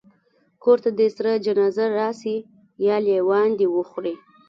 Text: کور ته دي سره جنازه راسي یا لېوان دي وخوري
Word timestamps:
کور 0.63 0.77
ته 0.83 0.89
دي 0.99 1.07
سره 1.15 1.31
جنازه 1.45 1.85
راسي 1.97 2.37
یا 2.87 2.95
لېوان 3.05 3.49
دي 3.59 3.67
وخوري 3.75 4.15